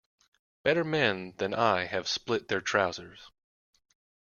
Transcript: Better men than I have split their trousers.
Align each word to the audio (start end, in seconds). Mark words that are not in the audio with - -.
Better 0.63 0.83
men 0.83 1.35
than 1.37 1.53
I 1.53 1.85
have 1.85 2.07
split 2.07 2.47
their 2.47 2.59
trousers. 2.59 3.29